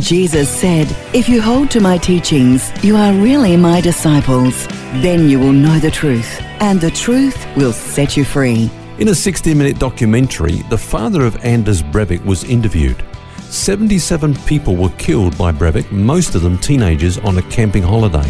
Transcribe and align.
Jesus 0.00 0.48
said, 0.48 0.86
If 1.14 1.28
you 1.28 1.40
hold 1.40 1.70
to 1.70 1.80
my 1.80 1.98
teachings, 1.98 2.72
you 2.84 2.96
are 2.96 3.12
really 3.12 3.56
my 3.56 3.80
disciples. 3.80 4.66
Then 5.02 5.28
you 5.28 5.38
will 5.38 5.52
know 5.52 5.78
the 5.78 5.90
truth, 5.90 6.40
and 6.60 6.80
the 6.80 6.90
truth 6.90 7.46
will 7.56 7.72
set 7.72 8.16
you 8.16 8.24
free. 8.24 8.70
In 8.98 9.08
a 9.08 9.14
60 9.14 9.54
minute 9.54 9.78
documentary, 9.78 10.62
the 10.68 10.78
father 10.78 11.24
of 11.24 11.36
Anders 11.44 11.82
Breivik 11.82 12.24
was 12.24 12.44
interviewed. 12.44 13.04
77 13.50 14.34
people 14.46 14.76
were 14.76 14.90
killed 14.98 15.38
by 15.38 15.52
Breivik, 15.52 15.90
most 15.92 16.34
of 16.34 16.42
them 16.42 16.58
teenagers 16.58 17.18
on 17.18 17.38
a 17.38 17.42
camping 17.42 17.82
holiday. 17.82 18.28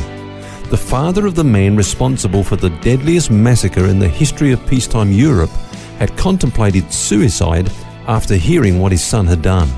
The 0.69 0.77
father 0.77 1.27
of 1.27 1.35
the 1.35 1.45
man 1.45 1.77
responsible 1.77 2.45
for 2.45 2.57
the 2.57 2.71
deadliest 2.81 3.31
massacre 3.31 3.87
in 3.87 3.99
the 3.99 4.09
history 4.09 4.53
of 4.53 4.67
peacetime 4.67 5.13
Europe 5.13 5.51
had 5.99 6.17
contemplated 6.17 6.93
suicide 6.93 7.71
after 8.07 8.37
hearing 8.37 8.81
what 8.81 8.93
his 8.93 9.03
son 9.03 9.27
had 9.27 9.41
done. 9.41 9.69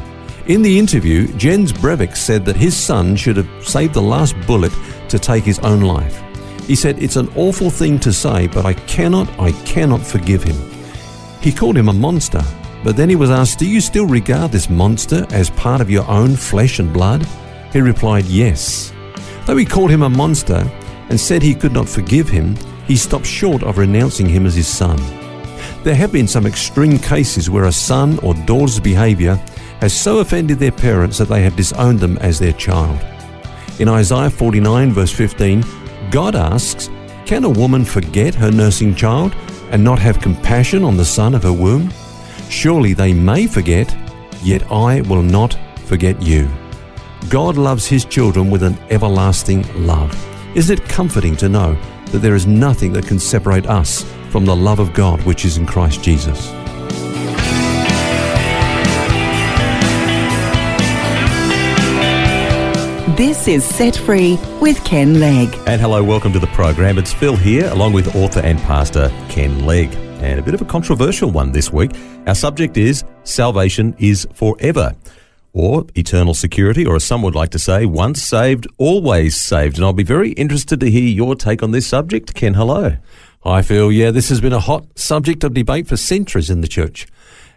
In 0.49 0.63
the 0.63 0.79
interview, 0.79 1.27
Jens 1.37 1.73
Breivik 1.73 2.17
said 2.17 2.45
that 2.45 2.55
his 2.55 2.77
son 2.77 3.17
should 3.17 3.37
have 3.37 3.67
saved 3.67 3.95
the 3.95 4.03
last 4.03 4.37
bullet 4.47 4.73
to 5.09 5.19
take 5.19 5.43
his 5.43 5.59
own 5.59 5.81
life. 5.81 6.23
He 6.69 6.77
said, 6.77 7.03
It's 7.03 7.17
an 7.17 7.29
awful 7.35 7.69
thing 7.69 7.99
to 8.01 8.13
say, 8.13 8.47
but 8.47 8.65
I 8.65 8.75
cannot, 8.75 9.29
I 9.41 9.51
cannot 9.65 10.07
forgive 10.07 10.45
him. 10.45 10.57
He 11.41 11.51
called 11.51 11.77
him 11.77 11.89
a 11.89 11.93
monster, 11.93 12.45
but 12.85 12.97
then 12.97 13.09
he 13.09 13.17
was 13.17 13.29
asked, 13.29 13.59
Do 13.59 13.67
you 13.67 13.81
still 13.81 14.07
regard 14.07 14.53
this 14.53 14.71
monster 14.71 15.27
as 15.31 15.51
part 15.51 15.81
of 15.81 15.91
your 15.91 16.09
own 16.09 16.37
flesh 16.37 16.79
and 16.79 16.93
blood? 16.93 17.27
He 17.73 17.81
replied, 17.81 18.27
Yes. 18.27 18.93
Though 19.47 19.57
he 19.57 19.65
called 19.65 19.91
him 19.91 20.03
a 20.03 20.09
monster 20.09 20.65
and 21.09 21.19
said 21.19 21.43
he 21.43 21.57
could 21.57 21.73
not 21.73 21.89
forgive 21.89 22.29
him, 22.29 22.57
he 22.87 22.97
stopped 22.97 23.27
short 23.27 23.65
of 23.65 23.79
renouncing 23.79 24.29
him 24.29 24.47
as 24.47 24.55
his 24.55 24.69
son. 24.69 24.99
There 25.83 25.97
have 25.97 26.13
been 26.13 26.29
some 26.29 26.47
extreme 26.47 27.01
cases 27.01 27.51
where 27.51 27.65
a 27.65 27.73
son 27.73 28.21
or 28.21 28.35
daughter's 28.35 28.79
behavior 28.79 29.41
has 29.81 29.93
so 29.93 30.19
offended 30.19 30.59
their 30.59 30.73
parents 30.73 31.19
that 31.19 31.29
they 31.29 31.43
have 31.43 31.57
disowned 31.57 32.01
them 32.01 32.17
as 32.19 32.39
their 32.39 32.53
child. 32.53 32.99
In 33.79 33.89
Isaiah 33.89 34.31
49, 34.31 34.93
verse 34.93 35.13
15, 35.13 35.65
God 36.11 36.35
asks, 36.35 36.89
Can 37.27 37.45
a 37.45 37.51
woman 37.51 37.85
forget 37.85 38.35
her 38.35 38.51
nursing 38.51 38.95
child 38.95 39.35
and 39.71 39.83
not 39.83 39.99
have 39.99 40.21
compassion 40.21 40.83
on 40.85 40.97
the 40.97 41.05
son 41.05 41.35
of 41.35 41.43
her 41.43 41.53
womb? 41.53 41.93
Surely 42.49 42.95
they 42.95 43.13
may 43.13 43.47
forget, 43.47 43.95
yet 44.43 44.71
I 44.71 45.03
will 45.03 45.23
not 45.23 45.59
forget 45.85 46.21
you. 46.23 46.49
God 47.29 47.57
loves 47.57 47.87
his 47.87 48.05
children 48.05 48.51
with 48.51 48.63
an 48.63 48.79
everlasting 48.91 49.65
love. 49.87 50.15
Isn't 50.57 50.81
it 50.81 50.89
comforting 50.89 51.37
to 51.37 51.49
know 51.49 51.77
that 52.07 52.19
there 52.19 52.37
is 52.37 52.47
nothing 52.47 52.93
that 52.93 53.07
can 53.07 53.19
separate 53.19 53.67
us 53.67 54.05
from 54.31 54.45
the 54.45 54.57
love 54.57 54.79
of 54.79 54.95
God 54.95 55.21
which 55.25 55.45
is 55.45 55.59
in 55.59 55.67
Christ 55.67 56.03
Jesus? 56.03 56.51
This 63.17 63.49
is 63.49 63.65
Set 63.65 63.97
Free 63.97 64.39
with 64.61 64.85
Ken 64.85 65.19
Legg. 65.19 65.49
And 65.67 65.81
hello, 65.81 66.05
welcome 66.05 66.35
to 66.35 66.39
the 66.39 66.49
program. 66.49 66.99
It's 66.99 67.15
Phil 67.15 67.35
here, 67.35 67.67
along 67.71 67.95
with 67.95 68.15
author 68.15 68.41
and 68.41 68.59
pastor 68.59 69.09
Ken 69.31 69.65
Legg. 69.65 69.95
And 70.21 70.39
a 70.39 70.43
bit 70.43 70.53
of 70.53 70.61
a 70.61 70.67
controversial 70.67 71.31
one 71.31 71.51
this 71.51 71.73
week. 71.73 71.93
Our 72.27 72.35
subject 72.35 72.77
is 72.77 73.05
Salvation 73.25 73.97
is 73.99 74.29
Forever, 74.35 74.95
or 75.55 75.87
Eternal 75.95 76.35
Security, 76.35 76.85
or 76.85 76.97
as 76.97 77.05
some 77.05 77.23
would 77.23 77.35
like 77.35 77.53
to 77.53 77.59
say, 77.59 77.87
once 77.87 78.23
saved, 78.23 78.67
always 78.77 79.35
saved. 79.35 79.77
And 79.79 79.87
I'll 79.87 79.95
be 79.95 80.03
very 80.03 80.33
interested 80.33 80.79
to 80.81 80.91
hear 80.91 81.09
your 81.09 81.35
take 81.35 81.63
on 81.63 81.71
this 81.71 81.87
subject. 81.87 82.35
Ken, 82.35 82.53
hello. 82.53 82.99
I 83.47 83.63
feel, 83.63 83.91
yeah, 83.91 84.11
this 84.11 84.29
has 84.29 84.43
been 84.43 84.53
a 84.53 84.61
hot 84.61 84.99
subject 84.99 85.43
of 85.43 85.55
debate 85.55 85.87
for 85.87 85.97
centuries 85.97 86.51
in 86.51 86.61
the 86.61 86.69
church. 86.69 87.07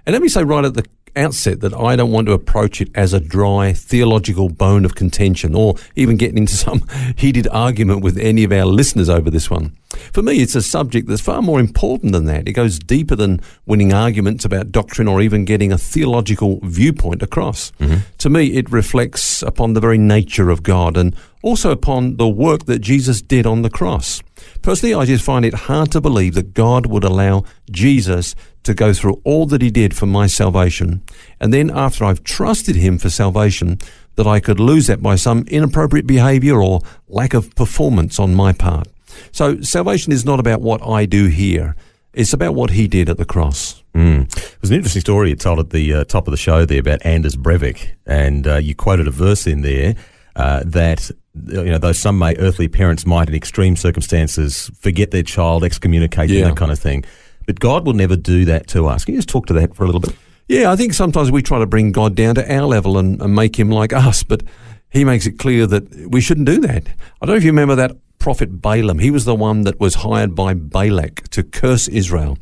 And 0.06 0.14
let 0.14 0.22
me 0.22 0.30
say 0.30 0.42
right 0.44 0.64
at 0.64 0.76
the 0.76 0.86
outset 1.16 1.62
that 1.62 1.74
I 1.74 1.96
don't 1.96 2.12
want 2.12 2.28
to 2.28 2.34
approach 2.34 2.82
it 2.82 2.90
as 2.96 3.14
a 3.14 3.20
dry 3.20 3.74
theological 3.74 4.50
bone 4.50 4.86
of 4.86 4.96
contention 4.96 5.56
or 5.56 5.76
even 5.96 6.18
getting 6.18 6.38
into 6.38 6.56
some 6.56 6.86
heated 7.16 7.48
argument 7.50 8.02
with 8.02 8.18
any 8.18 8.44
of 8.44 8.52
our 8.52 8.66
listeners 8.66 9.10
over 9.10 9.30
this 9.30 9.50
one. 9.50 9.76
For 10.14 10.22
me, 10.22 10.42
it's 10.42 10.56
a 10.56 10.62
subject 10.62 11.08
that's 11.08 11.22
far 11.22 11.42
more 11.42 11.60
important 11.60 12.12
than 12.12 12.26
that. 12.26 12.48
It 12.48 12.54
goes 12.54 12.78
deeper 12.78 13.16
than 13.16 13.42
winning 13.66 13.92
arguments 13.92 14.46
about 14.46 14.72
doctrine 14.72 15.08
or 15.08 15.20
even 15.20 15.46
getting 15.46 15.72
a 15.72 15.78
theological 15.78 16.60
viewpoint 16.64 17.24
across. 17.24 17.72
Mm-hmm. 17.80 18.00
To 18.20 18.30
me, 18.30 18.54
it 18.54 18.72
reflects 18.72 19.42
upon 19.42 19.74
the 19.74 19.80
very 19.80 19.98
nature 19.98 20.50
of 20.50 20.64
God 20.64 20.96
and 20.96 21.16
also 21.42 21.72
upon 21.72 22.18
the 22.18 22.28
work 22.28 22.66
that 22.66 22.80
Jesus 22.80 23.22
did 23.22 23.46
on 23.46 23.62
the 23.62 23.70
cross. 23.70 24.22
Personally, 24.62 24.94
I 24.94 25.06
just 25.06 25.24
find 25.24 25.46
it 25.46 25.54
hard 25.54 25.92
to 25.92 26.02
believe 26.02 26.34
that 26.36 26.54
God 26.54 26.86
would 26.86 27.04
allow 27.04 27.44
Jesus 27.72 28.36
to 28.64 28.74
go 28.74 28.94
through 28.94 29.22
all 29.24 29.46
that 29.48 29.62
he 29.62 29.72
did 29.72 29.96
for 29.96 30.06
my 30.06 30.28
salvation, 30.28 31.02
and 31.40 31.54
then 31.54 31.70
after 31.70 32.04
I've 32.04 32.24
trusted 32.24 32.76
him 32.76 32.98
for 32.98 33.10
salvation, 33.10 33.80
that 34.16 34.28
I 34.28 34.40
could 34.40 34.60
lose 34.60 34.88
that 34.88 35.02
by 35.02 35.16
some 35.16 35.46
inappropriate 35.48 36.06
behavior 36.06 36.62
or 36.62 36.82
lack 37.08 37.34
of 37.34 37.56
performance 37.56 38.20
on 38.20 38.36
my 38.36 38.52
part. 38.52 38.88
So 39.32 39.62
salvation 39.62 40.12
is 40.12 40.26
not 40.26 40.40
about 40.40 40.62
what 40.62 40.86
I 40.86 41.06
do 41.06 41.28
here. 41.28 41.76
It's 42.14 42.34
about 42.34 42.54
what 42.54 42.72
he 42.72 42.88
did 42.88 43.10
at 43.10 43.18
the 43.18 43.26
cross. 43.26 43.82
Mm. 43.94 44.24
It 44.36 44.58
was 44.62 44.72
an 44.72 44.76
interesting 44.76 45.02
story 45.02 45.30
you 45.30 45.36
told 45.36 45.60
at 45.60 45.70
the 45.70 45.94
uh, 45.94 46.04
top 46.04 46.28
of 46.28 46.32
the 46.32 46.38
show 46.38 46.66
there 46.66 46.80
about 46.80 47.06
Anders 47.06 47.36
Breivik, 47.36 47.92
and 48.06 48.46
uh, 48.46 48.58
you 48.58 48.76
quoted 48.76 49.08
a 49.08 49.12
verse 49.12 49.48
in 49.48 49.62
there 49.62 49.96
uh, 50.36 50.64
that 50.66 51.12
you 51.36 51.66
know, 51.66 51.78
though 51.78 51.92
some 51.92 52.18
may 52.18 52.36
earthly 52.38 52.68
parents 52.68 53.06
might 53.06 53.30
in 53.30 53.36
extreme 53.36 53.76
circumstances 53.76 54.72
forget 54.80 55.12
their 55.12 55.24
child, 55.24 55.64
excommunicate 55.64 56.30
yeah. 56.30 56.42
them, 56.42 56.50
that 56.50 56.58
kind 56.58 56.72
of 56.72 56.80
thing. 56.80 57.06
But 57.46 57.60
God 57.60 57.86
will 57.86 57.94
never 57.94 58.16
do 58.16 58.46
that 58.46 58.68
to 58.68 58.88
us. 58.88 59.06
Can 59.06 59.16
you 59.16 59.20
just 59.20 59.30
talk 59.30 59.46
to 59.48 59.54
that 59.54 59.76
for 59.76 59.84
a 59.84 59.86
little 59.86 60.02
bit? 60.02 60.16
Yeah, 60.48 60.72
I 60.72 60.76
think 60.76 60.94
sometimes 60.94 61.32
we 61.32 61.42
try 61.42 61.60
to 61.60 61.66
bring 61.68 61.92
God 61.92 62.16
down 62.16 62.36
to 62.36 62.56
our 62.56 62.66
level 62.66 62.98
and, 62.98 63.22
and 63.22 63.36
make 63.36 63.58
him 63.58 63.70
like 63.70 63.94
us, 63.94 64.24
but 64.24 64.44
he 64.90 65.06
makes 65.06 65.28
it 65.28 65.38
clear 65.38 65.68
that 65.68 66.10
we 66.10 66.22
shouldn't 66.22 66.48
do 66.48 66.60
that. 66.62 66.88
I 67.22 67.26
don't 67.26 67.34
know 67.34 67.38
if 67.38 67.44
you 67.44 67.52
remember 67.52 67.76
that 67.76 67.96
prophet 68.18 68.62
Balaam. 68.62 69.00
He 69.00 69.12
was 69.12 69.26
the 69.26 69.36
one 69.36 69.62
that 69.64 69.80
was 69.80 69.96
hired 69.96 70.36
by 70.36 70.54
Balak 70.56 71.30
to 71.30 71.44
curse 71.44 71.88
Israel. 71.88 72.38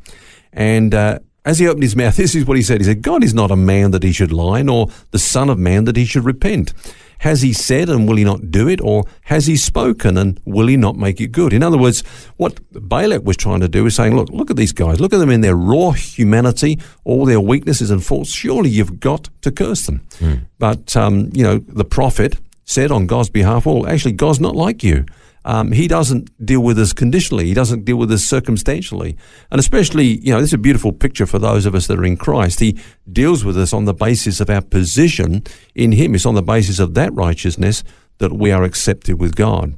And 0.53 0.95
uh, 0.95 1.19
as 1.47 1.59
he 1.59 1.67
opened 1.67 1.83
his 1.83 1.95
mouth, 1.95 2.17
this 2.17 2.35
is 2.35 2.45
what 2.45 2.57
he 2.57 2.63
said. 2.63 2.81
He 2.81 2.85
said, 2.85 3.01
God 3.01 3.23
is 3.23 3.33
not 3.33 3.51
a 3.51 3.55
man 3.55 3.91
that 3.91 4.03
he 4.03 4.11
should 4.11 4.33
lie, 4.33 4.61
nor 4.61 4.89
the 5.11 5.19
son 5.19 5.49
of 5.49 5.57
man 5.57 5.85
that 5.85 5.95
he 5.95 6.03
should 6.03 6.25
repent. 6.25 6.73
Has 7.19 7.41
he 7.41 7.53
said 7.53 7.89
and 7.89 8.05
will 8.05 8.17
he 8.17 8.25
not 8.25 8.51
do 8.51 8.67
it? 8.67 8.81
Or 8.81 9.05
has 9.21 9.47
he 9.47 9.55
spoken 9.55 10.17
and 10.17 10.39
will 10.43 10.67
he 10.67 10.75
not 10.75 10.97
make 10.97 11.21
it 11.21 11.31
good? 11.31 11.53
In 11.53 11.63
other 11.63 11.77
words, 11.77 12.03
what 12.35 12.59
Balak 12.71 13.23
was 13.23 13.37
trying 13.37 13.61
to 13.61 13.69
do 13.69 13.85
is 13.85 13.95
saying, 13.95 14.13
look, 14.13 14.29
look 14.29 14.51
at 14.51 14.57
these 14.57 14.73
guys. 14.73 14.99
Look 14.99 15.13
at 15.13 15.19
them 15.19 15.29
in 15.29 15.39
their 15.39 15.55
raw 15.55 15.91
humanity, 15.91 16.79
all 17.05 17.25
their 17.25 17.39
weaknesses 17.39 17.91
and 17.91 18.05
faults. 18.05 18.29
Surely 18.31 18.69
you've 18.69 18.99
got 18.99 19.29
to 19.41 19.49
curse 19.49 19.85
them. 19.85 20.01
Mm. 20.19 20.41
But, 20.59 20.97
um, 20.97 21.29
you 21.33 21.43
know, 21.43 21.59
the 21.59 21.85
prophet 21.85 22.37
said 22.65 22.91
on 22.91 23.07
God's 23.07 23.29
behalf, 23.29 23.65
well, 23.65 23.87
actually, 23.87 24.11
God's 24.11 24.41
not 24.41 24.55
like 24.55 24.83
you. 24.83 25.05
Um, 25.47 25.71
he 25.71 25.87
doesn't 25.87 26.29
deal 26.45 26.59
with 26.59 26.77
us 26.77 26.91
conditionally. 26.91 27.45
He 27.45 27.53
doesn't 27.53 27.85
deal 27.85 27.95
with 27.95 28.11
us 28.11 28.21
circumstantially. 28.21 29.15
And 29.49 29.59
especially, 29.59 30.19
you 30.19 30.33
know, 30.33 30.41
this 30.41 30.49
is 30.49 30.53
a 30.53 30.57
beautiful 30.57 30.91
picture 30.91 31.25
for 31.25 31.39
those 31.39 31.65
of 31.65 31.73
us 31.73 31.87
that 31.87 31.97
are 31.97 32.03
in 32.03 32.17
Christ. 32.17 32.59
He 32.59 32.77
deals 33.09 33.45
with 33.45 33.57
us 33.57 33.71
on 33.71 33.85
the 33.85 33.93
basis 33.93 34.41
of 34.41 34.49
our 34.49 34.61
position 34.61 35.43
in 35.73 35.93
Him. 35.93 36.15
It's 36.15 36.25
on 36.25 36.35
the 36.35 36.43
basis 36.43 36.79
of 36.79 36.95
that 36.95 37.13
righteousness 37.13 37.85
that 38.17 38.33
we 38.33 38.51
are 38.51 38.65
accepted 38.65 39.21
with 39.21 39.37
God. 39.37 39.75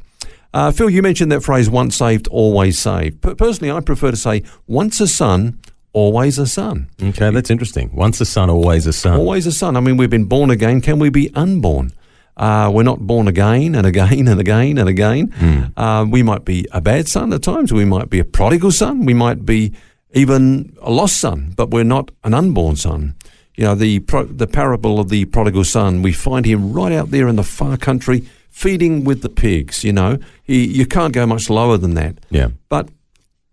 Uh, 0.56 0.72
Phil, 0.72 0.90
you 0.90 1.04
mentioned 1.04 1.32
that 1.32 1.44
phrase, 1.44 1.70
once 1.70 1.96
saved, 1.96 2.28
always 2.30 2.80
saved. 2.80 3.22
personally, 3.22 3.72
I 3.72 3.80
prefer 3.82 4.10
to 4.10 4.18
say, 4.18 4.42
once 4.66 5.00
a 5.00 5.08
son, 5.08 5.60
always 5.94 6.40
a 6.40 6.48
son. 6.48 6.90
Okay, 7.00 7.30
that's 7.30 7.52
interesting. 7.52 7.92
Once 7.94 8.20
a 8.20 8.26
son, 8.26 8.50
always 8.50 8.88
a 8.88 8.94
son. 8.94 9.20
Always 9.20 9.46
a 9.46 9.52
son. 9.52 9.78
I 9.78 9.82
mean, 9.82 9.98
we've 9.98 10.10
been 10.10 10.26
born 10.26 10.50
again. 10.50 10.82
Can 10.82 10.98
we 10.98 11.12
be 11.12 11.32
unborn? 11.36 11.92
Uh, 12.40 12.72
we're 12.74 12.84
not 12.84 13.00
born 13.02 13.28
again 13.28 13.76
and 13.76 13.86
again 13.86 14.28
and 14.28 14.40
again 14.40 14.78
and 14.78 14.88
again. 14.88 15.28
Mm. 15.28 15.74
Uh, 15.76 16.06
we 16.10 16.24
might 16.24 16.46
be 16.46 16.66
a 16.72 16.80
bad 16.80 17.08
son 17.08 17.34
at 17.34 17.44
times. 17.44 17.74
We 17.74 17.86
might 17.86 18.10
be 18.10 18.20
a 18.20 18.24
prodigal 18.24 18.72
son. 18.72 19.06
We 19.06 19.14
might 19.14 19.46
be 19.46 19.74
even 20.14 20.76
a 20.82 20.90
lost 20.90 21.18
son, 21.18 21.54
but 21.58 21.70
we're 21.70 21.84
not 21.84 22.12
an 22.24 22.34
unborn 22.34 22.78
son. 22.78 23.16
You 23.56 23.66
know, 23.66 23.76
the, 23.76 24.00
pro- 24.00 24.24
the 24.24 24.48
parable 24.48 25.02
of 25.02 25.10
the 25.10 25.26
prodigal 25.26 25.66
son, 25.66 26.02
we 26.02 26.14
find 26.14 26.46
him 26.46 26.72
right 26.72 26.94
out 26.94 27.12
there 27.12 27.28
in 27.28 27.36
the 27.36 27.44
far 27.44 27.76
country 27.76 28.22
feeding 28.50 29.04
with 29.04 29.22
the 29.22 29.30
pigs, 29.30 29.84
you 29.84 29.92
know. 29.92 30.18
He, 30.44 30.66
you 30.66 30.86
can't 30.86 31.14
go 31.14 31.26
much 31.26 31.50
lower 31.50 31.78
than 31.78 31.94
that. 31.96 32.20
Yeah. 32.30 32.50
But 32.70 32.88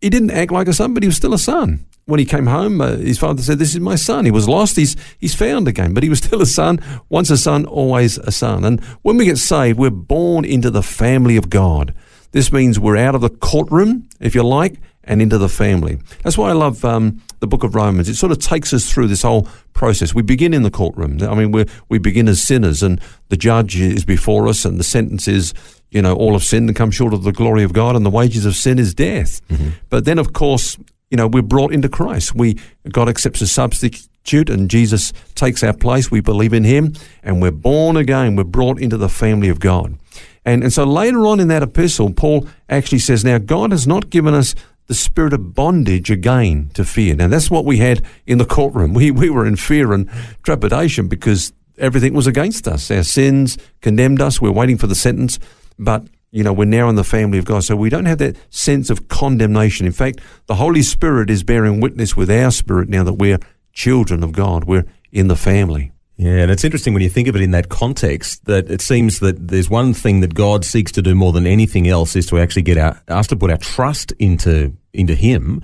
he 0.01 0.11
didn't 0.11 0.31
act 0.31 0.53
like 0.53 0.69
a 0.69 0.73
son, 0.73 0.95
but 0.95 1.03
he 1.03 1.09
was 1.09 1.17
still 1.17 1.35
a 1.35 1.39
son. 1.39 1.85
When 2.07 2.21
he 2.21 2.25
came 2.25 2.47
home, 2.47 2.81
uh, 2.81 2.97
his 2.97 3.19
father 3.19 3.43
said, 3.43 3.59
"This 3.59 3.75
is 3.75 3.81
my 3.81 3.97
son. 3.97 4.25
He 4.25 4.31
was 4.31 4.49
lost. 4.49 4.77
He's 4.77 4.97
he's 5.19 5.35
found 5.35 5.69
again, 5.69 5.93
but 5.93 6.03
he 6.03 6.09
was 6.09 6.19
still 6.25 6.41
a 6.41 6.47
son. 6.47 6.81
Once 7.09 7.31
a 7.31 7.37
son, 7.37 7.67
always 7.67 8.17
a 8.19 8.33
son." 8.33 8.65
And 8.65 8.83
when 9.03 9.17
we 9.17 9.25
get 9.27 9.39
saved, 9.39 9.79
we're 9.79 9.91
born 9.91 10.45
into 10.45 10.71
the 10.71 10.83
family 10.83 11.37
of 11.37 11.51
God. 11.51 11.95
This 12.31 12.53
means 12.53 12.79
we're 12.79 12.97
out 12.97 13.15
of 13.15 13.21
the 13.21 13.31
courtroom, 13.31 14.09
if 14.21 14.35
you 14.35 14.43
like, 14.43 14.81
and 15.05 15.23
into 15.23 15.39
the 15.39 15.49
family. 15.49 15.99
That's 16.23 16.37
why 16.37 16.51
I 16.51 16.53
love 16.53 16.85
um, 16.85 17.23
the 17.41 17.47
book 17.47 17.65
of 17.65 17.75
Romans. 17.75 18.09
It 18.09 18.17
sort 18.17 18.33
of 18.33 18.39
takes 18.39 18.73
us 18.73 18.93
through 18.93 19.09
this 19.09 19.23
whole 19.23 19.49
process. 19.73 20.15
We 20.15 20.23
begin 20.23 20.53
in 20.55 20.63
the 20.63 20.71
courtroom. 20.71 21.23
I 21.23 21.35
mean, 21.35 21.51
we 21.51 21.67
we 21.89 21.99
begin 21.99 22.29
as 22.29 22.41
sinners, 22.41 22.83
and 22.85 23.01
the 23.31 23.37
judge 23.37 23.79
is 23.81 24.05
before 24.05 24.47
us, 24.47 24.65
and 24.65 24.79
the 24.79 24.85
sentence 24.85 25.27
is, 25.27 25.55
you 25.91 26.03
know, 26.03 26.15
all 26.15 26.37
of 26.37 26.45
sin 26.45 26.69
and 26.69 26.77
come 26.77 26.93
short 26.93 27.15
of 27.15 27.25
the 27.25 27.33
glory 27.33 27.65
of 27.65 27.73
God, 27.73 27.97
and 27.97 28.07
the 28.07 28.11
wages 28.11 28.47
of 28.47 28.55
sin 28.55 28.79
is 28.79 28.95
death. 28.95 29.41
Mm-hmm. 29.49 29.71
But 29.89 30.05
then, 30.05 30.19
of 30.19 30.33
course, 30.33 30.77
you 31.11 31.17
know, 31.17 31.27
we're 31.29 31.43
brought 31.43 31.73
into 31.73 31.89
Christ. 31.89 32.35
We 32.35 32.59
God 32.91 33.09
accepts 33.09 33.41
a 33.41 33.47
substitute, 33.47 34.51
and 34.51 34.71
Jesus 34.71 35.13
takes 35.35 35.63
our 35.63 35.73
place. 35.73 36.11
We 36.11 36.21
believe 36.21 36.53
in 36.53 36.65
Him, 36.65 36.95
and 37.23 37.41
we're 37.41 37.51
born 37.51 37.97
again. 37.97 38.37
We're 38.37 38.45
brought 38.45 38.81
into 38.81 38.97
the 38.97 39.09
family 39.09 39.49
of 39.49 39.61
God. 39.61 39.99
And, 40.45 40.63
and 40.63 40.73
so 40.73 40.85
later 40.85 41.27
on 41.27 41.41
in 41.41 41.49
that 41.49 41.65
epistle, 41.65 42.13
Paul 42.13 42.47
actually 42.69 43.01
says, 43.01 43.25
Now 43.25 43.39
God 43.39 43.73
has 43.73 43.87
not 43.87 44.11
given 44.11 44.33
us 44.33 44.55
the 44.87 44.95
spirit 44.95 45.33
of 45.33 45.55
bondage 45.55 46.11
again 46.11 46.71
to 46.75 46.85
fear. 46.85 47.15
Now, 47.15 47.27
that's 47.29 47.51
what 47.51 47.65
we 47.65 47.79
had 47.79 48.03
in 48.27 48.39
the 48.39 48.45
courtroom. 48.45 48.95
We, 48.95 49.11
we 49.11 49.31
were 49.31 49.47
in 49.47 49.57
fear 49.57 49.93
and 49.93 50.09
trepidation 50.45 51.09
because 51.09 51.53
everything 51.79 52.15
was 52.15 52.27
against 52.27 52.69
us. 52.69 52.91
Our 52.91 53.03
sins 53.03 53.59
condemned 53.81 54.21
us. 54.21 54.41
We're 54.41 54.53
waiting 54.53 54.79
for 54.79 54.87
the 54.87 54.95
sentence. 54.95 55.39
But, 55.79 56.07
you 56.31 56.43
know, 56.43 56.53
we're 56.53 56.65
now 56.65 56.89
in 56.89 56.97
the 56.97 57.05
family 57.05 57.39
of 57.39 57.45
God. 57.45 57.65
So 57.65 57.77
we 57.77 57.89
don't 57.89 58.07
have 58.07 58.19
that 58.19 58.37
sense 58.51 58.91
of 58.91 59.09
condemnation. 59.09 59.87
In 59.87 59.93
fact, 59.93 60.21
the 60.47 60.57
Holy 60.57 60.83
Spirit 60.83 61.31
is 61.31 61.43
bearing 61.43 61.81
witness 61.81 62.17
with 62.17 62.31
our 62.31 62.51
spirit 62.51 62.89
now 62.89 63.05
that 63.05 63.15
we're 63.15 63.39
children 63.73 64.23
of 64.23 64.33
God. 64.33 64.65
We're 64.65 64.87
in 65.13 65.29
the 65.29 65.37
family. 65.37 65.93
Yeah, 66.17 66.39
and 66.39 66.51
it's 66.51 66.65
interesting 66.65 66.95
when 66.95 67.03
you 67.03 67.11
think 67.11 67.29
of 67.29 67.37
it 67.37 67.43
in 67.43 67.51
that 67.51 67.69
context 67.69 68.47
that 68.47 68.71
it 68.71 68.81
seems 68.81 69.21
that 69.21 69.49
there's 69.49 69.69
one 69.69 69.93
thing 69.93 70.21
that 70.21 70.35
God 70.35 70.65
seeks 70.65 70.91
to 70.93 71.03
do 71.03 71.15
more 71.15 71.31
than 71.33 71.47
anything 71.47 71.87
else 71.89 72.17
is 72.17 72.25
to 72.27 72.39
actually 72.39 72.63
get 72.63 72.79
our, 72.79 73.01
us 73.09 73.27
to 73.29 73.37
put 73.37 73.51
our 73.51 73.59
trust 73.59 74.13
into 74.13 74.73
into 74.95 75.15
Him. 75.15 75.63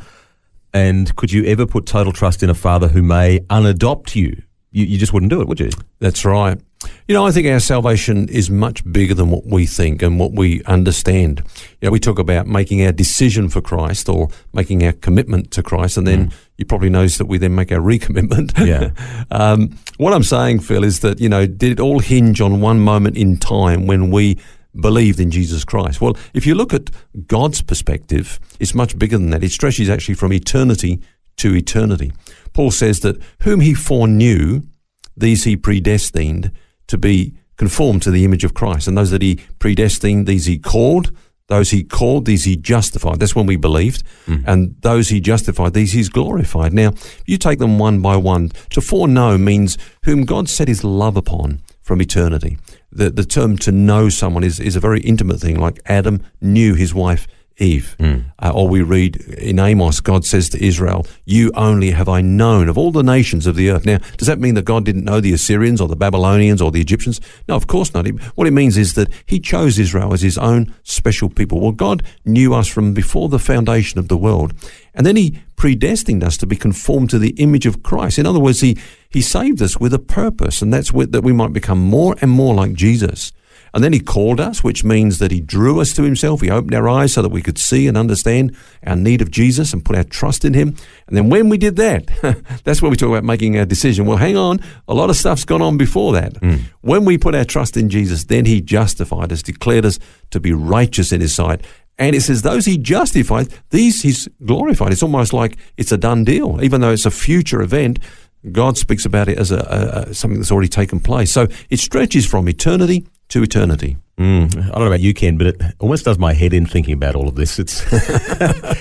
And 0.74 1.14
could 1.16 1.32
you 1.32 1.44
ever 1.46 1.66
put 1.66 1.86
total 1.86 2.12
trust 2.12 2.42
in 2.42 2.50
a 2.50 2.54
father 2.54 2.88
who 2.88 3.02
may 3.02 3.40
unadopt 3.40 4.14
you? 4.14 4.42
You, 4.70 4.84
you 4.84 4.98
just 4.98 5.14
wouldn't 5.14 5.30
do 5.30 5.40
it, 5.40 5.48
would 5.48 5.60
you? 5.60 5.70
That's 6.00 6.24
right. 6.24 6.58
You 7.08 7.14
know, 7.14 7.26
I 7.26 7.30
think 7.30 7.46
our 7.46 7.60
salvation 7.60 8.28
is 8.28 8.50
much 8.50 8.90
bigger 8.90 9.14
than 9.14 9.30
what 9.30 9.46
we 9.46 9.66
think 9.66 10.02
and 10.02 10.18
what 10.18 10.32
we 10.32 10.62
understand. 10.64 11.42
You 11.80 11.88
know, 11.88 11.90
we 11.92 12.00
talk 12.00 12.18
about 12.18 12.46
making 12.46 12.84
our 12.84 12.92
decision 12.92 13.48
for 13.48 13.60
Christ 13.60 14.08
or 14.08 14.28
making 14.52 14.84
our 14.84 14.92
commitment 14.92 15.50
to 15.52 15.62
Christ, 15.62 15.96
and 15.96 16.06
then 16.06 16.28
mm. 16.28 16.34
you 16.56 16.64
probably 16.64 16.90
notice 16.90 17.18
that 17.18 17.26
we 17.26 17.38
then 17.38 17.54
make 17.54 17.72
our 17.72 17.80
recommitment. 17.80 18.52
Yeah. 18.66 18.90
um, 19.30 19.76
what 19.98 20.12
I'm 20.12 20.22
saying, 20.22 20.60
Phil, 20.60 20.84
is 20.84 21.00
that, 21.00 21.20
you 21.20 21.28
know, 21.28 21.46
did 21.46 21.72
it 21.72 21.80
all 21.80 21.98
hinge 21.98 22.40
on 22.40 22.60
one 22.60 22.80
moment 22.80 23.16
in 23.16 23.36
time 23.36 23.86
when 23.86 24.10
we 24.10 24.38
believed 24.80 25.20
in 25.20 25.30
Jesus 25.30 25.64
Christ? 25.64 26.00
Well, 26.00 26.16
if 26.34 26.46
you 26.46 26.54
look 26.54 26.72
at 26.72 26.90
God's 27.26 27.62
perspective, 27.62 28.40
it's 28.60 28.74
much 28.74 28.98
bigger 28.98 29.18
than 29.18 29.30
that. 29.30 29.44
It 29.44 29.52
stretches 29.52 29.90
actually 29.90 30.14
from 30.14 30.32
eternity 30.32 31.00
to 31.36 31.54
eternity. 31.54 32.12
Paul 32.52 32.70
says 32.70 33.00
that 33.00 33.20
whom 33.42 33.60
he 33.60 33.74
foreknew, 33.74 34.62
these 35.16 35.44
he 35.44 35.56
predestined 35.56 36.52
to 36.92 36.98
be 36.98 37.34
conformed 37.56 38.02
to 38.02 38.10
the 38.10 38.24
image 38.24 38.44
of 38.44 38.52
Christ. 38.52 38.86
And 38.86 38.96
those 38.98 39.10
that 39.12 39.22
he 39.22 39.40
predestined, 39.58 40.26
these 40.26 40.44
he 40.44 40.58
called. 40.58 41.10
Those 41.48 41.70
he 41.70 41.82
called, 41.82 42.26
these 42.26 42.44
he 42.44 42.54
justified. 42.54 43.18
That's 43.18 43.34
when 43.34 43.46
we 43.46 43.56
believed. 43.56 44.02
Mm. 44.26 44.44
And 44.46 44.76
those 44.82 45.08
he 45.08 45.18
justified, 45.20 45.72
these 45.72 45.92
he's 45.92 46.10
glorified. 46.10 46.72
Now, 46.74 46.92
you 47.26 47.38
take 47.38 47.58
them 47.58 47.78
one 47.78 48.02
by 48.02 48.16
one. 48.16 48.50
To 48.70 48.80
foreknow 48.80 49.38
means 49.38 49.78
whom 50.04 50.24
God 50.24 50.50
set 50.50 50.68
his 50.68 50.84
love 50.84 51.16
upon 51.16 51.62
from 51.80 52.02
eternity. 52.02 52.58
The, 52.90 53.08
the 53.08 53.24
term 53.24 53.56
to 53.58 53.72
know 53.72 54.10
someone 54.10 54.44
is, 54.44 54.60
is 54.60 54.76
a 54.76 54.80
very 54.80 55.00
intimate 55.00 55.40
thing, 55.40 55.58
like 55.58 55.80
Adam 55.86 56.22
knew 56.42 56.74
his 56.74 56.92
wife 56.92 57.26
Eve. 57.58 57.96
Mm. 57.98 58.24
Uh, 58.38 58.52
or 58.54 58.68
we 58.68 58.82
read 58.82 59.16
in 59.16 59.58
Amos, 59.58 60.00
God 60.00 60.24
says 60.24 60.48
to 60.50 60.64
Israel, 60.64 61.06
You 61.24 61.52
only 61.54 61.90
have 61.90 62.08
I 62.08 62.20
known 62.20 62.68
of 62.68 62.78
all 62.78 62.92
the 62.92 63.02
nations 63.02 63.46
of 63.46 63.56
the 63.56 63.70
earth. 63.70 63.84
Now, 63.84 63.98
does 64.16 64.28
that 64.28 64.38
mean 64.38 64.54
that 64.54 64.64
God 64.64 64.84
didn't 64.84 65.04
know 65.04 65.20
the 65.20 65.32
Assyrians 65.32 65.80
or 65.80 65.88
the 65.88 65.96
Babylonians 65.96 66.60
or 66.60 66.70
the 66.70 66.80
Egyptians? 66.80 67.20
No, 67.48 67.56
of 67.56 67.66
course 67.66 67.94
not. 67.94 68.06
What 68.34 68.46
it 68.46 68.52
means 68.52 68.76
is 68.76 68.94
that 68.94 69.12
He 69.26 69.38
chose 69.38 69.78
Israel 69.78 70.12
as 70.12 70.22
His 70.22 70.38
own 70.38 70.74
special 70.82 71.28
people. 71.28 71.60
Well, 71.60 71.72
God 71.72 72.02
knew 72.24 72.54
us 72.54 72.68
from 72.68 72.94
before 72.94 73.28
the 73.28 73.38
foundation 73.38 73.98
of 73.98 74.08
the 74.08 74.16
world. 74.16 74.52
And 74.94 75.06
then 75.06 75.16
He 75.16 75.38
predestined 75.56 76.24
us 76.24 76.36
to 76.38 76.46
be 76.46 76.56
conformed 76.56 77.10
to 77.10 77.18
the 77.18 77.34
image 77.38 77.66
of 77.66 77.82
Christ. 77.82 78.18
In 78.18 78.26
other 78.26 78.40
words, 78.40 78.60
He, 78.60 78.78
he 79.08 79.20
saved 79.20 79.62
us 79.62 79.78
with 79.78 79.94
a 79.94 79.98
purpose, 79.98 80.62
and 80.62 80.72
that's 80.72 80.92
with, 80.92 81.12
that 81.12 81.22
we 81.22 81.32
might 81.32 81.52
become 81.52 81.78
more 81.78 82.16
and 82.20 82.30
more 82.30 82.54
like 82.54 82.74
Jesus. 82.74 83.32
And 83.74 83.82
then 83.82 83.92
he 83.92 84.00
called 84.00 84.38
us, 84.38 84.62
which 84.62 84.84
means 84.84 85.18
that 85.18 85.30
he 85.30 85.40
drew 85.40 85.80
us 85.80 85.94
to 85.94 86.02
himself. 86.02 86.42
He 86.42 86.50
opened 86.50 86.74
our 86.74 86.88
eyes 86.88 87.14
so 87.14 87.22
that 87.22 87.30
we 87.30 87.40
could 87.40 87.58
see 87.58 87.86
and 87.86 87.96
understand 87.96 88.54
our 88.86 88.96
need 88.96 89.22
of 89.22 89.30
Jesus 89.30 89.72
and 89.72 89.84
put 89.84 89.96
our 89.96 90.04
trust 90.04 90.44
in 90.44 90.52
him. 90.52 90.76
And 91.06 91.16
then 91.16 91.30
when 91.30 91.48
we 91.48 91.56
did 91.56 91.76
that, 91.76 92.06
that's 92.64 92.82
when 92.82 92.90
we 92.90 92.96
talk 92.96 93.08
about 93.08 93.24
making 93.24 93.56
a 93.56 93.64
decision. 93.64 94.04
Well, 94.04 94.18
hang 94.18 94.36
on, 94.36 94.60
a 94.88 94.94
lot 94.94 95.10
of 95.10 95.16
stuff's 95.16 95.44
gone 95.44 95.62
on 95.62 95.78
before 95.78 96.12
that. 96.12 96.34
Mm. 96.34 96.60
When 96.82 97.04
we 97.04 97.16
put 97.16 97.34
our 97.34 97.44
trust 97.44 97.76
in 97.76 97.88
Jesus, 97.88 98.24
then 98.24 98.44
he 98.44 98.60
justified 98.60 99.32
us, 99.32 99.42
declared 99.42 99.86
us 99.86 99.98
to 100.30 100.40
be 100.40 100.52
righteous 100.52 101.12
in 101.12 101.20
his 101.20 101.34
sight. 101.34 101.62
And 101.98 102.16
it 102.16 102.22
says, 102.22 102.42
those 102.42 102.66
he 102.66 102.78
justified, 102.78 103.48
these 103.70 104.02
he's 104.02 104.28
glorified. 104.44 104.92
It's 104.92 105.02
almost 105.02 105.32
like 105.32 105.56
it's 105.76 105.92
a 105.92 105.98
done 105.98 106.24
deal, 106.24 106.62
even 106.62 106.80
though 106.80 106.90
it's 106.90 107.06
a 107.06 107.10
future 107.10 107.62
event. 107.62 107.98
God 108.50 108.76
speaks 108.76 109.04
about 109.04 109.28
it 109.28 109.38
as 109.38 109.52
a, 109.52 109.58
a, 109.58 110.10
a, 110.10 110.14
something 110.14 110.40
that's 110.40 110.50
already 110.50 110.68
taken 110.68 110.98
place. 110.98 111.30
So 111.30 111.46
it 111.70 111.78
stretches 111.78 112.26
from 112.26 112.48
eternity 112.48 113.06
to 113.32 113.42
eternity. 113.42 113.96
Mm, 114.18 114.54
I 114.56 114.68
don't 114.68 114.80
know 114.80 114.86
about 114.86 115.00
you, 115.00 115.14
Ken, 115.14 115.38
but 115.38 115.46
it 115.46 115.62
almost 115.78 116.04
does 116.04 116.18
my 116.18 116.34
head 116.34 116.52
in 116.52 116.66
thinking 116.66 116.92
about 116.92 117.16
all 117.16 117.28
of 117.28 117.34
this. 117.34 117.58
It's 117.58 117.82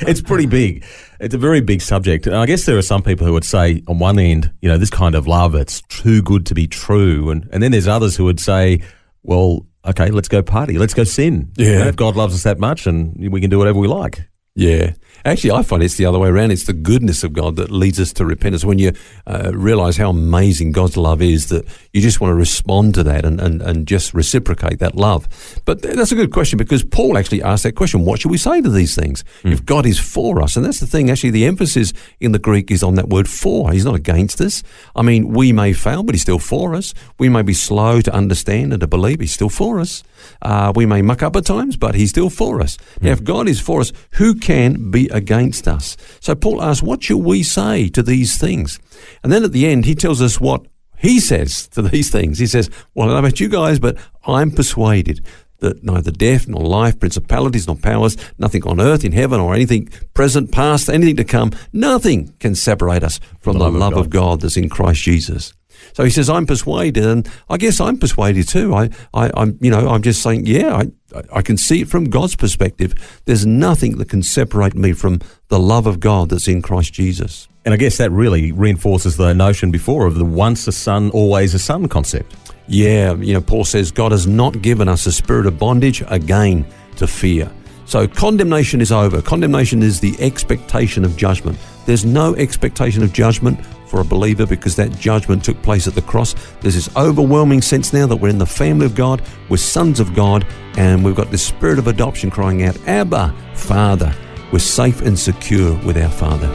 it's 0.08 0.22
pretty 0.22 0.46
big. 0.46 0.84
It's 1.22 1.34
a 1.34 1.38
very 1.38 1.62
big 1.62 1.82
subject. 1.82 2.28
And 2.28 2.36
I 2.36 2.46
guess 2.46 2.66
there 2.66 2.78
are 2.78 2.82
some 2.82 3.02
people 3.02 3.26
who 3.26 3.34
would 3.34 3.46
say, 3.46 3.82
on 3.88 3.98
one 3.98 4.20
end, 4.20 4.52
you 4.62 4.68
know, 4.68 4.78
this 4.78 4.90
kind 4.90 5.16
of 5.16 5.28
love, 5.28 5.56
it's 5.56 5.82
too 5.84 6.22
good 6.22 6.46
to 6.48 6.54
be 6.54 6.68
true. 6.68 7.30
And, 7.30 7.48
and 7.54 7.64
then 7.64 7.72
there's 7.72 7.88
others 7.88 8.18
who 8.18 8.26
would 8.26 8.42
say, 8.42 8.82
well, 9.24 9.66
okay, 9.86 10.10
let's 10.12 10.28
go 10.28 10.42
party. 10.42 10.78
Let's 10.78 10.94
go 10.94 11.06
sin. 11.06 11.52
Yeah. 11.56 11.68
You 11.68 11.80
know, 11.80 11.88
if 11.88 11.96
God 11.96 12.18
loves 12.18 12.36
us 12.36 12.44
that 12.44 12.60
much 12.60 12.86
and 12.86 13.32
we 13.32 13.40
can 13.40 13.50
do 13.50 13.58
whatever 13.58 13.80
we 13.80 13.88
like. 13.88 14.28
Yeah. 14.56 14.94
Actually, 15.24 15.52
I 15.52 15.62
find 15.62 15.84
it's 15.84 15.98
the 15.98 16.06
other 16.06 16.18
way 16.18 16.30
around. 16.30 16.52
It's 16.52 16.66
the 16.66 16.74
goodness 16.74 17.24
of 17.24 17.34
God 17.34 17.56
that 17.58 17.70
leads 17.70 18.00
us 18.00 18.12
to 18.14 18.26
repentance. 18.26 18.66
When 18.66 18.80
you 18.80 18.92
uh, 19.28 19.52
realize 19.54 19.98
how 19.98 20.10
amazing 20.10 20.72
God's 20.72 20.98
love 20.98 21.22
is, 21.22 21.50
that 21.50 21.66
you 21.94 22.02
just 22.02 22.20
want 22.20 22.32
to 22.32 22.36
respond 22.36 22.96
to 22.96 23.04
that 23.04 23.24
and, 23.24 23.40
and, 23.40 23.62
and 23.62 23.88
just 23.88 24.16
reciprocate 24.16 24.80
that 24.80 24.96
love. 24.96 25.28
But 25.64 25.84
that's 25.84 26.12
a 26.12 26.16
good 26.16 26.32
question 26.32 26.58
because 26.58 26.84
Paul 26.84 27.20
actually 27.20 27.44
asked 27.44 27.64
that 27.64 27.74
question 27.74 28.04
what 28.04 28.20
should 28.20 28.32
we 28.32 28.38
say 28.38 28.62
to 28.62 28.70
these 28.70 28.96
things 28.96 29.24
mm. 29.44 29.52
if 29.52 29.64
God 29.64 29.86
is 29.86 30.00
for 30.00 30.42
us? 30.42 30.56
And 30.56 30.66
that's 30.66 30.80
the 30.80 30.88
thing, 30.88 31.12
actually, 31.12 31.30
the 31.30 31.46
emphasis 31.46 31.94
in 32.20 32.32
the 32.32 32.40
Greek 32.40 32.72
is 32.72 32.82
on 32.82 32.96
that 32.96 33.10
word 33.10 33.30
for. 33.30 33.72
He's 33.72 33.86
not 33.86 33.96
against 33.96 34.42
us. 34.42 34.64
I 34.96 35.04
mean, 35.04 35.30
we 35.30 35.54
may 35.54 35.74
fail, 35.74 36.02
but 36.02 36.16
He's 36.16 36.24
still 36.24 36.40
for 36.40 36.74
us. 36.74 36.96
We 37.20 37.30
may 37.30 37.44
be 37.44 37.54
slow 37.54 38.02
to 38.02 38.14
understand 38.14 38.74
and 38.74 38.80
to 38.82 38.88
believe, 38.88 39.20
He's 39.20 39.34
still 39.34 39.50
for 39.50 39.80
us. 39.80 40.04
Uh, 40.42 40.74
we 40.76 40.88
may 40.88 41.04
muck 41.04 41.22
up 41.22 41.36
at 41.36 41.46
times, 41.46 41.78
but 41.78 41.94
He's 41.94 42.10
still 42.10 42.32
for 42.32 42.60
us. 42.60 42.78
Mm. 42.78 43.04
Now, 43.04 43.12
if 43.12 43.24
God 43.24 43.48
is 43.48 43.60
for 43.62 43.82
us, 43.82 43.94
who 44.14 44.34
can 44.42 44.92
be 44.92 45.08
against 45.10 45.68
us. 45.68 45.96
So 46.20 46.36
Paul 46.36 46.62
asks, 46.62 46.84
What 46.84 47.04
shall 47.04 47.22
we 47.22 47.44
say 47.44 47.90
to 47.90 48.04
these 48.04 48.38
things? 48.38 48.80
And 49.24 49.32
then 49.32 49.44
at 49.44 49.52
the 49.52 49.68
end, 49.68 49.86
he 49.86 49.96
tells 49.96 50.22
us 50.22 50.40
what 50.40 50.66
he 50.98 51.20
says 51.20 51.68
to 51.70 51.82
these 51.82 52.12
things. 52.12 52.40
He 52.40 52.48
says, 52.48 52.70
Well, 52.94 53.06
I 53.06 53.08
don't 53.08 53.22
know 53.22 53.28
about 53.28 53.40
you 53.40 53.50
guys, 53.50 53.80
but 53.80 53.98
I'm 54.26 54.52
persuaded 54.52 55.26
that 55.60 55.84
neither 55.84 56.12
death 56.12 56.48
nor 56.48 56.64
life, 56.64 57.00
principalities 57.00 57.68
nor 57.68 57.76
powers, 57.76 58.18
nothing 58.38 58.64
on 58.66 58.82
earth, 58.82 59.06
in 59.06 59.12
heaven, 59.12 59.40
or 59.40 59.54
anything 59.54 59.88
present, 60.14 60.52
past, 60.52 60.90
anything 60.90 61.16
to 61.16 61.24
come, 61.24 61.52
nothing 61.72 62.34
can 62.40 62.56
separate 62.56 63.04
us 63.04 63.20
from 63.40 63.60
the, 63.60 63.70
the 63.70 63.78
love, 63.78 63.94
of, 63.94 63.98
God. 63.98 64.00
of 64.00 64.10
God 64.10 64.42
that's 64.42 64.58
in 64.58 64.70
Christ 64.70 65.04
Jesus. 65.04 65.54
So 65.94 66.04
he 66.04 66.10
says, 66.10 66.30
I'm 66.30 66.46
persuaded, 66.46 67.04
and 67.04 67.30
I 67.50 67.58
guess 67.58 67.80
I'm 67.80 67.98
persuaded 67.98 68.48
too. 68.48 68.74
I, 68.74 68.90
I, 69.14 69.32
am 69.36 69.58
you 69.62 69.72
know, 69.72 69.90
I'm 69.90 70.02
just 70.02 70.22
saying, 70.22 70.46
yeah, 70.46 70.76
I, 70.76 71.22
I 71.34 71.42
can 71.42 71.58
see 71.58 71.82
it 71.82 71.90
from 71.90 72.06
God's 72.06 72.36
perspective. 72.36 72.94
There's 73.26 73.46
nothing 73.46 73.98
that 73.98 74.10
can 74.10 74.24
separate 74.24 74.76
me 74.76 74.94
from 74.94 75.20
the 75.50 75.60
love 75.60 75.88
of 75.88 76.00
God 76.00 76.30
that's 76.30 76.48
in 76.48 76.62
Christ 76.62 76.94
Jesus. 76.94 77.48
And 77.64 77.74
I 77.74 77.78
guess 77.78 77.98
that 77.98 78.12
really 78.12 78.52
reinforces 78.52 79.18
the 79.18 79.34
notion 79.34 79.70
before 79.70 80.08
of 80.08 80.16
the 80.16 80.26
once 80.26 80.68
a 80.68 80.72
son, 80.72 81.12
always 81.12 81.54
a 81.54 81.60
son 81.60 81.88
concept. 81.88 82.36
Yeah, 82.68 83.14
you 83.16 83.34
know, 83.34 83.42
Paul 83.42 83.66
says 83.66 83.92
God 83.92 84.12
has 84.12 84.26
not 84.26 84.62
given 84.62 84.88
us 84.88 85.06
a 85.06 85.12
spirit 85.12 85.46
of 85.46 85.60
bondage 85.60 86.04
again 86.08 86.66
to 86.96 87.08
fear. 87.08 87.52
So 87.86 88.08
condemnation 88.08 88.80
is 88.80 88.92
over. 88.92 89.22
Condemnation 89.22 89.84
is 89.84 90.00
the 90.00 90.16
expectation 90.20 91.04
of 91.04 91.18
judgment. 91.18 91.58
There's 91.86 92.06
no 92.06 92.34
expectation 92.36 93.04
of 93.04 93.12
judgment 93.12 93.60
for 93.92 94.00
a 94.00 94.06
believer 94.06 94.46
because 94.46 94.78
that 94.78 94.90
judgment 94.98 95.44
took 95.44 95.62
place 95.62 95.86
at 95.86 95.94
the 95.94 96.02
cross. 96.02 96.34
There's 96.62 96.76
this 96.76 96.96
overwhelming 96.96 97.62
sense 97.62 97.92
now 97.92 98.08
that 98.08 98.16
we're 98.16 98.30
in 98.30 98.38
the 98.38 98.46
family 98.46 98.86
of 98.86 98.96
God, 98.96 99.22
we're 99.50 99.58
sons 99.58 100.00
of 100.00 100.16
God, 100.16 100.48
and 100.78 101.04
we've 101.04 101.14
got 101.16 101.30
this 101.30 101.46
spirit 101.46 101.78
of 101.78 101.88
adoption 101.88 102.32
crying 102.32 102.64
out, 102.64 102.78
Abba, 102.88 103.36
Father. 103.54 104.16
We're 104.54 104.60
safe 104.60 105.02
and 105.02 105.20
secure 105.20 105.78
with 105.86 105.98
our 105.98 106.10
Father. 106.10 106.50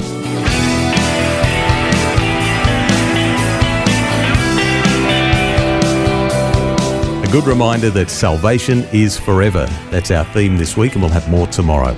A 7.23 7.31
good 7.31 7.47
reminder 7.47 7.90
that 7.90 8.09
salvation 8.09 8.85
is 8.95 9.19
forever. 9.19 9.66
That's 9.90 10.11
our 10.11 10.25
theme 10.25 10.57
this 10.57 10.75
week, 10.75 10.95
and 10.95 11.02
we'll 11.02 11.12
have 11.12 11.28
more 11.28 11.47
tomorrow. 11.49 11.95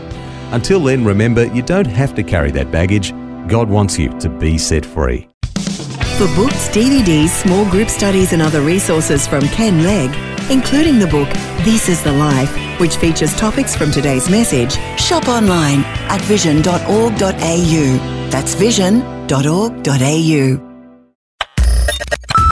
Until 0.50 0.80
then, 0.80 1.04
remember 1.04 1.46
you 1.54 1.62
don't 1.62 1.86
have 1.86 2.14
to 2.16 2.24
carry 2.24 2.50
that 2.52 2.72
baggage. 2.72 3.12
God 3.48 3.70
wants 3.70 3.98
you 3.98 4.10
to 4.20 4.28
be 4.28 4.58
set 4.58 4.84
free. 4.84 5.26
For 6.18 6.26
books, 6.34 6.68
DVDs, 6.68 7.28
small 7.28 7.68
group 7.70 7.88
studies, 7.88 8.32
and 8.32 8.42
other 8.42 8.60
resources 8.60 9.26
from 9.26 9.46
Ken 9.48 9.84
Legg, 9.84 10.10
including 10.50 10.98
the 10.98 11.06
book 11.06 11.28
This 11.64 11.88
is 11.88 12.02
the 12.02 12.12
Life, 12.12 12.52
which 12.80 12.96
features 12.96 13.34
topics 13.36 13.74
from 13.74 13.90
today's 13.90 14.28
message, 14.28 14.72
shop 14.98 15.28
online 15.28 15.84
at 16.10 16.20
vision.org.au. 16.22 18.30
That's 18.30 18.54
vision.org.au. 18.54 20.64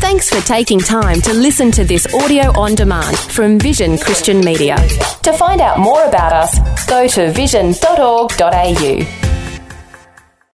Thanks 0.01 0.31
for 0.31 0.41
taking 0.47 0.79
time 0.79 1.21
to 1.23 1.35
listen 1.35 1.73
to 1.73 1.85
this 1.85 2.07
audio 2.15 2.57
on 2.59 2.77
demand 2.77 3.19
from 3.19 3.59
Vision 3.59 3.99
Christian 3.99 4.41
Media. 4.41 4.77
To 5.25 5.33
find 5.33 5.61
out 5.61 5.81
more 5.81 6.05
about 6.05 6.33
us, 6.33 6.87
go 6.87 7.09
to 7.09 7.33
vision.org.au. 7.33 9.26